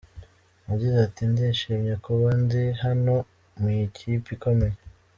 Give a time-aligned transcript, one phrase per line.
[0.69, 3.15] Yagize ati “Ndishimye kuba ndi hano
[3.59, 4.77] mu iyi kipe ikomeye.